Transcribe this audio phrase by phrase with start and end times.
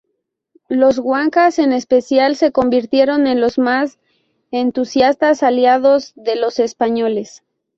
[0.69, 3.99] Los huancas, en especial, se convirtieron en los más
[4.49, 7.43] entusiastas aliados de los españoles.